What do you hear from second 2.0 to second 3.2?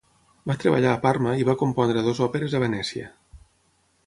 dues òperes a Venècia.